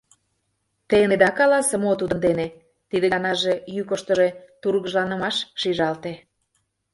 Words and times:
Те 0.87 0.95
ынеда 1.05 1.29
каласе, 1.37 1.75
мо 1.83 1.91
тудын 1.99 2.19
дене?— 2.27 2.47
тиде 2.89 3.05
ганаже 3.13 3.53
йӱкыштыжӧ 3.75 4.29
тургыжланымаш 4.61 5.37
шижалте. 5.61 6.13